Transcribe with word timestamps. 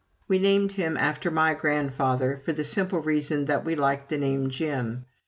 We 0.27 0.39
named 0.39 0.71
him 0.71 0.97
after 0.97 1.29
my 1.29 1.53
grandfather, 1.53 2.41
for 2.43 2.53
the 2.53 2.63
simple 2.63 3.01
reason 3.01 3.45
that 3.45 3.63
we 3.65 3.75
liked 3.75 4.09
the 4.09 4.17
name 4.17 4.49
Jim. 4.49 5.05